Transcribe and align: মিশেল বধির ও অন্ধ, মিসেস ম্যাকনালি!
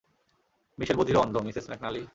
মিশেল 0.77 0.97
বধির 0.99 1.17
ও 1.17 1.21
অন্ধ, 1.21 1.35
মিসেস 1.37 1.65
ম্যাকনালি! 1.69 2.01